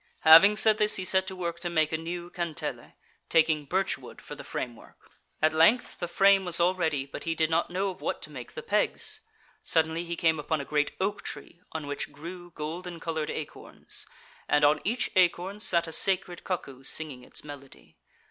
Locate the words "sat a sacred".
15.59-16.43